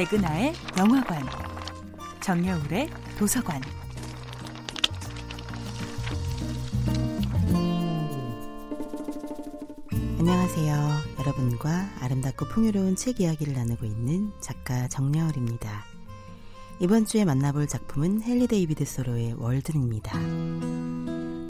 백은하의 0.00 0.54
영화관, 0.78 1.22
정여울의 2.20 2.88
도서관. 3.18 3.60
안녕하세요. 10.18 10.88
여러분과 11.18 11.90
아름답고 12.00 12.46
풍요로운 12.46 12.96
책 12.96 13.20
이야기를 13.20 13.52
나누고 13.52 13.84
있는 13.84 14.32
작가 14.40 14.88
정여울입니다. 14.88 15.84
이번 16.80 17.04
주에 17.04 17.26
만나볼 17.26 17.66
작품은 17.66 18.22
헨리 18.22 18.46
데이비드 18.46 18.86
소로의 18.86 19.34
월든입니다. 19.34 20.18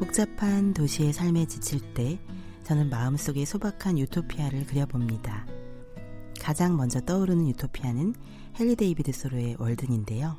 복잡한 0.01 0.75
도시의 0.75 1.13
삶에 1.13 1.47
지칠 1.47 1.95
때 1.95 2.19
저는 2.65 2.91
마음속에 2.91 3.45
소박한 3.45 3.97
유토피아를 4.01 4.67
그려봅니다. 4.67 5.40
가장 6.41 6.77
먼저 6.77 7.01
떠오르는 7.01 7.47
유토피아는 7.49 8.15
헨리 8.59 8.75
데이비드 8.75 9.13
소로의 9.13 9.57
월든인데요. 9.59 10.37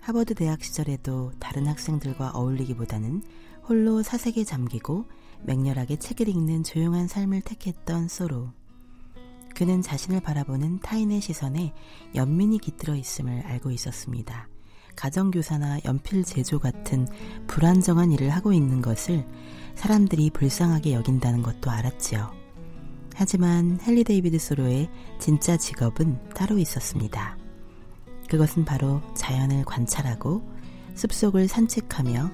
하버드 0.00 0.34
대학 0.34 0.62
시절에도 0.64 1.32
다른 1.38 1.66
학생들과 1.66 2.30
어울리기보다는 2.30 3.22
홀로 3.68 4.02
사색에 4.02 4.44
잠기고 4.44 5.04
맹렬하게 5.42 5.96
책을 5.96 6.28
읽는 6.28 6.62
조용한 6.62 7.08
삶을 7.08 7.42
택했던 7.42 8.08
소로. 8.08 8.50
그는 9.54 9.82
자신을 9.82 10.20
바라보는 10.20 10.80
타인의 10.80 11.20
시선에 11.20 11.74
연민이 12.14 12.58
깃들어 12.58 12.94
있음을 12.94 13.42
알고 13.46 13.70
있었습니다. 13.70 14.48
가정교사나 14.96 15.80
연필 15.84 16.24
제조 16.24 16.58
같은 16.58 17.06
불안정한 17.46 18.12
일을 18.12 18.30
하고 18.30 18.52
있는 18.52 18.82
것을 18.82 19.26
사람들이 19.74 20.30
불쌍하게 20.30 20.94
여긴다는 20.94 21.42
것도 21.42 21.70
알았지요. 21.70 22.41
하지만 23.14 23.78
헨리 23.86 24.04
데이비드 24.04 24.38
소로의 24.38 24.88
진짜 25.18 25.56
직업은 25.56 26.30
따로 26.34 26.58
있었습니다. 26.58 27.36
그것은 28.28 28.64
바로 28.64 29.02
자연을 29.14 29.64
관찰하고 29.64 30.42
숲속을 30.94 31.48
산책하며 31.48 32.30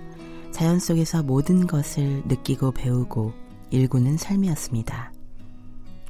자연 0.53 0.79
속에서 0.79 1.23
모든 1.23 1.67
것을 1.67 2.23
느끼고 2.27 2.73
배우고 2.73 3.33
일구는 3.71 4.17
삶이었습니다. 4.17 5.13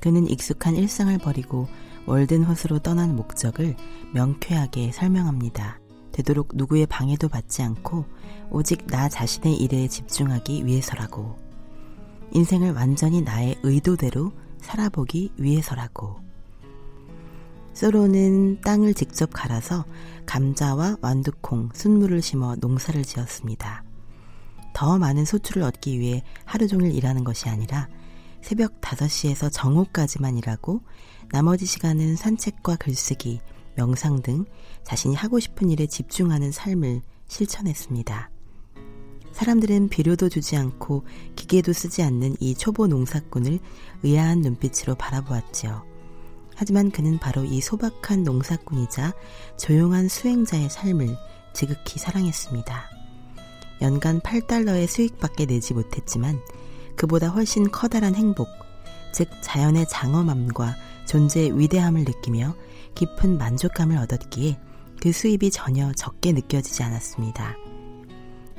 그는 0.00 0.28
익숙한 0.28 0.77
일상을 0.77 1.16
버리고 1.19 1.66
월든 2.06 2.44
호수로 2.44 2.78
떠난 2.78 3.16
목적을 3.16 3.77
명쾌하게 4.14 4.92
설명합니다. 4.92 5.80
되도록 6.12 6.50
누구의 6.55 6.86
방해도 6.86 7.28
받지 7.28 7.62
않고 7.62 8.05
오직 8.50 8.86
나 8.86 9.08
자신의 9.08 9.56
일에 9.56 9.88
집중하기 9.88 10.66
위해서라고. 10.66 11.36
인생을 12.32 12.72
완전히 12.72 13.22
나의 13.22 13.58
의도대로 13.62 14.32
살아보기 14.69 15.33
위해서라고. 15.38 16.20
소로는 17.72 18.61
땅을 18.61 18.92
직접 18.92 19.30
갈아서 19.33 19.86
감자와 20.27 20.98
완두콩, 21.00 21.70
순무를 21.72 22.20
심어 22.20 22.55
농사를 22.56 23.02
지었습니다. 23.02 23.83
더 24.75 24.98
많은 24.98 25.25
소출을 25.25 25.62
얻기 25.62 25.98
위해 25.98 26.22
하루 26.44 26.69
종일 26.69 26.94
일하는 26.94 27.25
것이 27.25 27.48
아니라 27.48 27.88
새벽 28.42 28.80
5시에서 28.83 29.48
정오까지만 29.50 30.36
일하고 30.36 30.82
나머지 31.30 31.64
시간은 31.64 32.16
산책과 32.16 32.77
글쓰기, 32.77 33.41
명상 33.75 34.20
등 34.22 34.44
자신이 34.84 35.14
하고 35.14 35.41
싶은 35.41 35.70
일에 35.70 35.86
집중하는 35.86 36.53
삶을 36.53 37.00
실천했습니다. 37.27 38.30
사람들은 39.39 39.89
비료도 39.89 40.31
주지 40.31 40.56
않고 40.56 41.05
기계도 41.36 41.72
쓰지 41.72 42.03
않는 42.03 42.34
이 42.41 42.56
초보 42.56 42.89
농사꾼을 42.89 43.61
의아한 44.03 44.41
눈빛으로 44.41 44.97
바라보았지요. 44.97 45.84
하지만 46.56 46.91
그는 46.91 47.20
바로 47.20 47.44
이 47.44 47.61
소박한 47.61 48.25
농사꾼이자 48.25 49.14
조용한 49.56 50.09
수행자의 50.09 50.69
삶을 50.70 51.16
지극히 51.54 52.00
사랑했습니다. 52.00 52.91
연간 53.81 54.19
8달러의 54.19 54.88
수익밖에 54.88 55.47
내지 55.47 55.72
못했지만 55.72 56.41
그보다 56.97 57.28
훨씬 57.28 57.71
커다란 57.71 58.16
행복, 58.16 58.48
즉 59.12 59.28
자연의 59.41 59.87
장엄함과 59.88 60.75
존재의 61.06 61.56
위대함을 61.56 62.03
느끼며 62.03 62.56
깊은 62.97 63.38
만족감을 63.38 63.98
얻었기에 63.98 64.59
그 65.00 65.12
수입이 65.12 65.53
전혀 65.53 65.93
적게 65.93 66.32
느껴지지 66.32 66.82
않았습니다. 66.82 67.67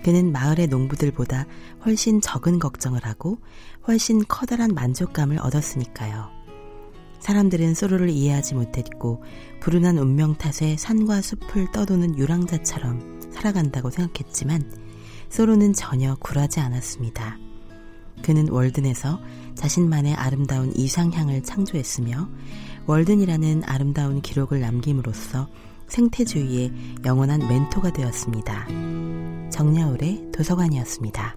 그는 0.03 0.31
마을의 0.31 0.67
농부들보다 0.67 1.45
훨씬 1.85 2.21
적은 2.21 2.59
걱정을 2.59 3.05
하고 3.05 3.39
훨씬 3.87 4.23
커다란 4.27 4.73
만족감을 4.73 5.39
얻었으니까요. 5.39 6.29
사람들은 7.19 7.73
소로를 7.73 8.09
이해하지 8.09 8.55
못했고 8.55 9.23
불운한 9.59 9.97
운명 9.97 10.35
탓에 10.35 10.77
산과 10.77 11.21
숲을 11.21 11.71
떠도는 11.73 12.17
유랑자처럼 12.17 13.19
살아간다고 13.31 13.89
생각했지만 13.89 14.71
소로는 15.29 15.73
전혀 15.73 16.15
굴하지 16.15 16.59
않았습니다. 16.59 17.37
그는 18.23 18.49
월든에서 18.49 19.19
자신만의 19.55 20.15
아름다운 20.15 20.73
이상향을 20.75 21.43
창조했으며 21.43 22.29
월든이라는 22.85 23.63
아름다운 23.65 24.21
기록을 24.21 24.61
남김으로써 24.61 25.47
생태주의의 25.89 26.71
영원한 27.05 27.39
멘토가 27.47 27.91
되었습니다. 27.91 28.67
정야울의 29.51 30.31
도서관이었습니다. 30.31 31.35